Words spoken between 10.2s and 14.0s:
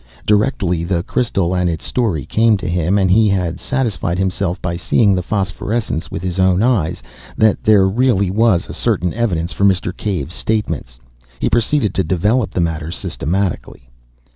statements, he proceeded to develop the matter systematically.